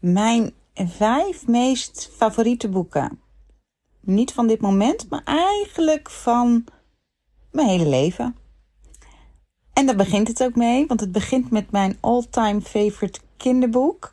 [0.00, 3.20] mijn vijf meest favoriete boeken.
[4.00, 6.64] Niet van dit moment, maar eigenlijk van
[7.50, 8.36] mijn hele leven.
[9.72, 14.12] En daar begint het ook mee, want het begint met mijn all-time favorite kinderboek.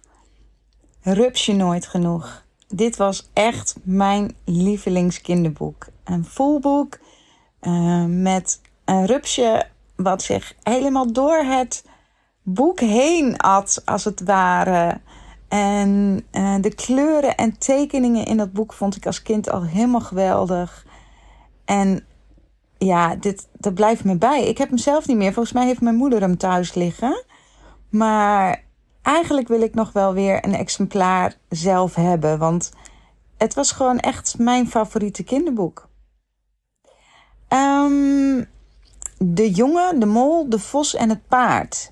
[1.01, 2.45] Rupsje nooit genoeg.
[2.67, 5.87] Dit was echt mijn lievelingskinderboek.
[6.03, 6.99] Een voelboek
[7.61, 11.85] uh, met een rupsje wat zich helemaal door het
[12.41, 15.01] boek heen at, als het ware.
[15.53, 20.01] En uh, de kleuren en tekeningen in dat boek vond ik als kind al helemaal
[20.01, 20.85] geweldig.
[21.65, 22.05] En
[22.77, 24.47] ja, dit, dat blijft me bij.
[24.47, 25.33] Ik heb hem zelf niet meer.
[25.33, 27.23] Volgens mij heeft mijn moeder hem thuis liggen.
[27.89, 28.63] Maar
[29.01, 32.37] eigenlijk wil ik nog wel weer een exemplaar zelf hebben.
[32.37, 32.71] Want
[33.37, 35.89] het was gewoon echt mijn favoriete kinderboek.
[37.49, 38.45] Um,
[39.17, 41.91] de jongen, de mol, de vos en het paard.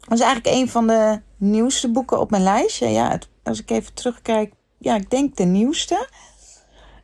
[0.00, 2.88] Dat is eigenlijk een van de nieuwste boeken op mijn lijstje.
[2.88, 6.08] Ja, als ik even terugkijk, ja, ik denk de nieuwste.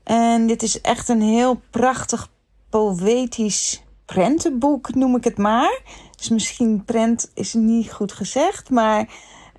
[0.05, 2.29] En dit is echt een heel prachtig
[2.71, 5.81] poëtisch prentenboek, noem ik het maar.
[6.17, 9.09] Dus misschien prent is niet goed gezegd, maar...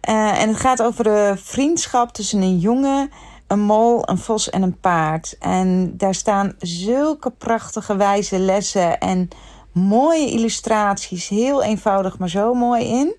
[0.09, 3.11] Uh, en het gaat over de vriendschap tussen een jongen,
[3.47, 5.35] een mol, een vos en een paard.
[5.39, 9.27] En daar staan zulke prachtige wijze lessen en
[9.73, 11.27] mooie illustraties.
[11.27, 13.16] Heel eenvoudig, maar zo mooi in.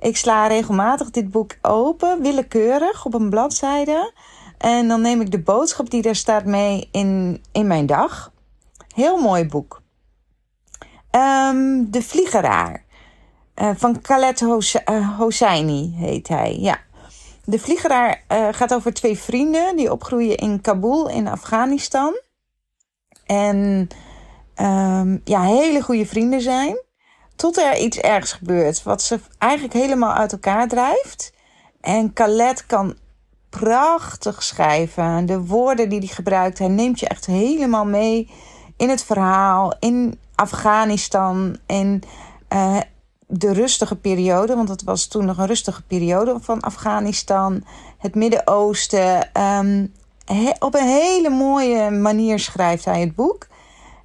[0.00, 4.12] Ik sla regelmatig dit boek open, willekeurig op een bladzijde.
[4.58, 8.32] En dan neem ik de boodschap die daar staat mee in, in mijn dag.
[8.94, 9.82] Heel mooi boek.
[11.10, 12.84] Um, de Vliegeraar.
[13.56, 14.44] Uh, van Khaled
[15.18, 16.56] Hosseini heet hij.
[16.60, 16.78] Ja.
[17.44, 22.20] De Vliegeraar uh, gaat over twee vrienden die opgroeien in Kabul in Afghanistan.
[23.26, 23.88] En
[24.56, 26.82] um, ja, hele goede vrienden zijn.
[27.38, 31.32] Tot er iets ergs gebeurt, wat ze eigenlijk helemaal uit elkaar drijft.
[31.80, 32.96] En Khaled kan
[33.48, 35.26] prachtig schrijven.
[35.26, 38.30] De woorden die hij gebruikt, hij neemt je echt helemaal mee
[38.76, 42.02] in het verhaal, in Afghanistan, in
[42.52, 42.80] uh,
[43.26, 47.64] de rustige periode, want het was toen nog een rustige periode van Afghanistan,
[47.98, 49.42] het Midden-Oosten.
[49.42, 49.92] Um,
[50.58, 53.46] op een hele mooie manier schrijft hij het boek.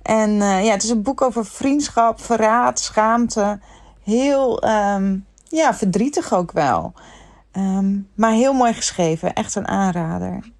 [0.03, 3.59] En uh, ja, het is een boek over vriendschap, verraad, schaamte.
[4.03, 6.93] Heel um, ja, verdrietig ook wel.
[7.57, 9.33] Um, maar heel mooi geschreven.
[9.33, 10.51] Echt een aanrader.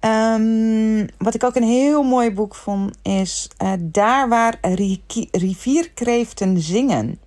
[0.00, 4.58] Um, wat ik ook een heel mooi boek vond is uh, Daar waar
[5.30, 7.20] rivierkreeften zingen.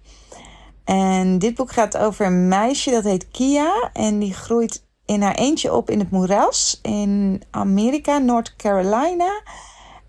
[0.84, 3.90] En dit boek gaat over een meisje dat heet Kia.
[3.94, 9.42] En die groeit in haar eentje op in het moeras in Amerika, North Carolina.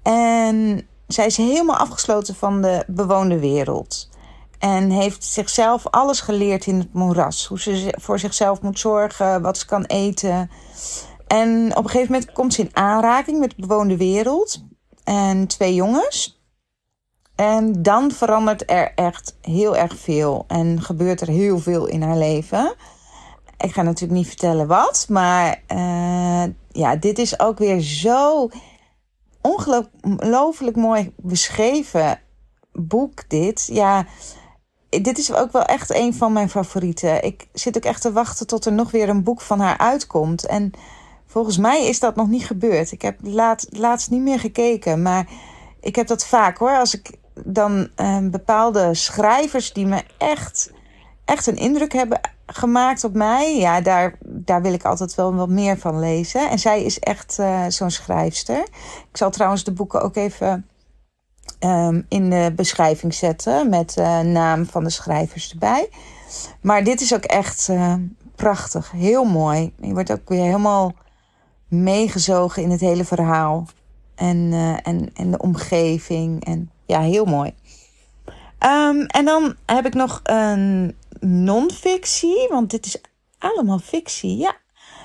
[0.02, 4.08] En zij is helemaal afgesloten van de bewoonde wereld.
[4.58, 7.46] En heeft zichzelf alles geleerd in het moeras.
[7.46, 10.50] Hoe ze voor zichzelf moet zorgen, wat ze kan eten.
[11.26, 14.64] En op een gegeven moment komt ze in aanraking met de bewoonde wereld.
[15.04, 16.42] En twee jongens.
[17.34, 20.44] En dan verandert er echt heel erg veel.
[20.48, 22.74] En gebeurt er heel veel in haar leven.
[23.58, 25.06] Ik ga natuurlijk niet vertellen wat.
[25.08, 28.48] Maar uh, ja, dit is ook weer zo
[29.40, 32.20] ongelooflijk mooi beschreven
[32.72, 33.68] boek dit.
[33.72, 34.06] Ja,
[34.88, 37.24] dit is ook wel echt een van mijn favorieten.
[37.24, 40.46] Ik zit ook echt te wachten tot er nog weer een boek van haar uitkomt.
[40.46, 40.70] En
[41.26, 42.92] volgens mij is dat nog niet gebeurd.
[42.92, 45.28] Ik heb laat, laatst niet meer gekeken, maar
[45.80, 46.76] ik heb dat vaak hoor.
[46.76, 47.10] Als ik
[47.44, 50.72] dan uh, bepaalde schrijvers die me echt,
[51.24, 52.20] echt een indruk hebben
[52.52, 53.58] gemaakt op mij.
[53.58, 56.50] Ja, daar, daar wil ik altijd wel wat meer van lezen.
[56.50, 58.62] En zij is echt uh, zo'n schrijfster.
[59.10, 60.66] Ik zal trouwens de boeken ook even
[61.60, 63.68] um, in de beschrijving zetten.
[63.68, 65.88] Met uh, naam van de schrijvers erbij.
[66.60, 67.94] Maar dit is ook echt uh,
[68.36, 68.90] prachtig.
[68.90, 69.72] Heel mooi.
[69.80, 70.94] Je wordt ook weer helemaal
[71.68, 73.66] meegezogen in het hele verhaal.
[74.14, 76.44] En, en, en de omgeving.
[76.44, 77.54] En ja, heel mooi.
[78.64, 83.00] Um, en dan heb ik nog een non-fictie, want dit is
[83.38, 84.36] allemaal fictie.
[84.36, 84.56] Ja,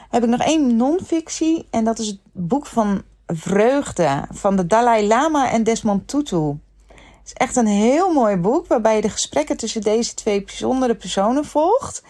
[0.09, 5.07] heb ik nog één non-fictie en dat is het boek van Vreugde van de Dalai
[5.07, 6.57] Lama en Desmond Tutu.
[6.87, 10.95] Het is echt een heel mooi boek waarbij je de gesprekken tussen deze twee bijzondere
[10.95, 12.03] personen volgt.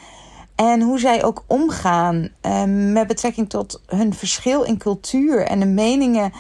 [0.56, 2.64] En hoe zij ook omgaan uh,
[2.94, 6.32] met betrekking tot hun verschil in cultuur en de meningen,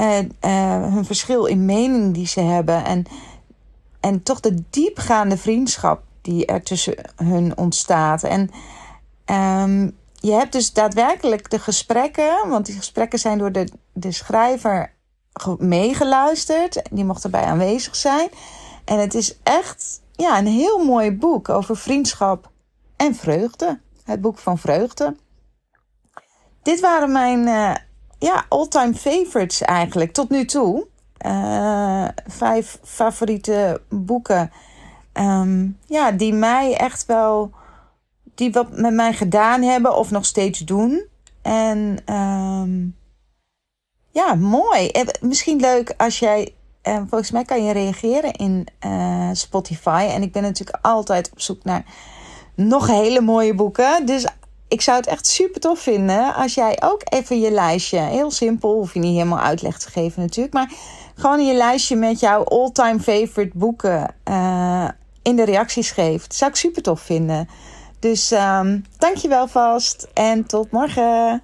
[0.00, 2.84] uh, uh, hun verschil in mening die ze hebben.
[2.84, 3.04] En,
[4.00, 8.22] en toch de diepgaande vriendschap die er tussen hun ontstaat.
[8.22, 8.50] En
[9.62, 14.92] um, je hebt dus daadwerkelijk de gesprekken, want die gesprekken zijn door de, de schrijver
[15.58, 16.82] meegeluisterd.
[16.90, 18.28] Die mocht erbij aanwezig zijn.
[18.84, 22.50] En het is echt ja, een heel mooi boek over vriendschap
[22.96, 23.80] en vreugde.
[24.04, 25.16] Het boek van vreugde.
[26.62, 27.74] dit waren mijn uh,
[28.18, 30.86] ja, all-time favorites eigenlijk tot nu toe.
[31.26, 34.50] Uh, vijf favoriete boeken.
[35.20, 37.50] Um, ja, die mij echt wel.
[38.34, 41.04] die wat met mij gedaan hebben of nog steeds doen.
[41.42, 42.96] En um,
[44.10, 44.90] ja, mooi.
[45.20, 46.52] Misschien leuk als jij.
[46.82, 50.08] Uh, volgens mij kan je reageren in uh, Spotify.
[50.10, 51.84] En ik ben natuurlijk altijd op zoek naar
[52.54, 54.06] nog hele mooie boeken.
[54.06, 54.26] Dus
[54.68, 58.74] ik zou het echt super tof vinden als jij ook even je lijstje, heel simpel,
[58.74, 60.72] hoef je niet helemaal uitleg te geven natuurlijk, maar
[61.14, 64.88] gewoon je lijstje met jouw all-time favorite boeken uh,
[65.22, 66.34] in de reacties geeft.
[66.34, 67.48] Zou ik super tof vinden.
[67.98, 71.42] Dus um, dankjewel vast en tot morgen.